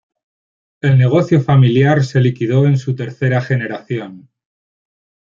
[0.81, 4.29] El negocio familiar se liquidó en su tercera generación.